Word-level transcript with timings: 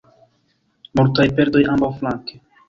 Multaj 1.01 1.27
perdoj 1.41 1.63
ambaŭflanke. 1.75 2.43